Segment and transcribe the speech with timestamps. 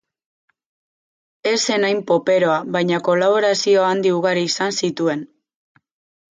[1.51, 5.27] Ez zen hain poperoa baina kolaborazio handi ugari izan zituen.